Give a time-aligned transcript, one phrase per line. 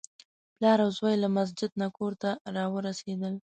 [0.55, 3.33] پلار او زوی له مسجد نه کور ته راورسېدل.